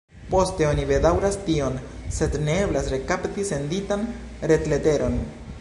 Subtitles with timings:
[0.29, 1.77] Poste oni bedaŭras tion,
[2.17, 4.11] sed ne eblas rekapti senditan
[4.55, 5.25] retleteron.